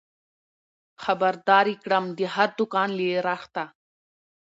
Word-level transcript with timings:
خبر 1.03 1.33
دار 1.47 1.65
يې 1.71 1.75
کړم 1.83 2.05
د 2.17 2.19
هر 2.35 2.49
دوکان 2.59 2.89
له 2.99 3.05
رخته 3.27 3.63